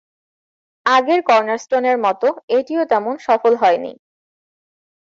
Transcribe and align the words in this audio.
আগের 0.85 1.19
"কর্নারস্টোন" 1.23 1.83
এর 1.85 1.97
মত 2.05 2.21
এটিও 2.49 2.83
তেমন 2.85 3.15
সফল 3.27 3.53
হয়নি। 3.55 3.91